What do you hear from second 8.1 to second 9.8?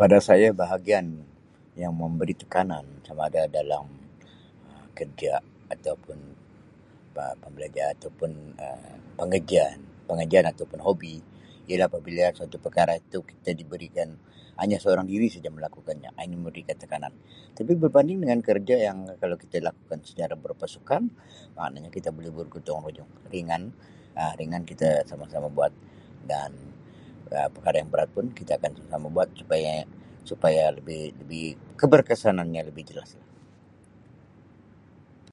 pun Um pengajian,